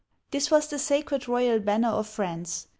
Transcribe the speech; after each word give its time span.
This 0.31 0.49
was 0.49 0.65
the 0.67 0.79
sacred 0.79 1.27
royal 1.27 1.59
banner 1.59 1.89
of 1.89 2.07
France. 2.07 2.65